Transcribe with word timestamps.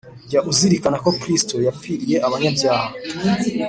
jya 0.29 0.39
uzirikana 0.51 0.97
ko 1.05 1.09
Kristo 1.21 1.55
yapfiriye 1.67 2.15
abanyabyaha 2.27 2.89